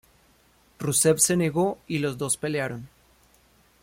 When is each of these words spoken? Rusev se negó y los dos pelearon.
Rusev 0.79 1.19
se 1.19 1.37
negó 1.37 1.77
y 1.85 1.99
los 1.99 2.17
dos 2.17 2.35
pelearon. 2.35 2.89